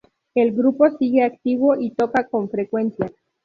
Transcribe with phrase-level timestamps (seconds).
[0.33, 3.07] El grupo sigue activo y toca con frecuencia.